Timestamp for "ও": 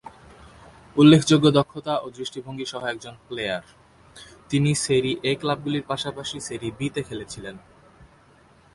2.03-2.07